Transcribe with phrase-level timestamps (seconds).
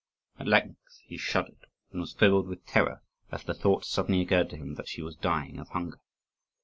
[0.39, 4.57] At length he shuddered, and was filled with terror as the thought suddenly occurred to
[4.57, 5.99] him that she was dying of hunger.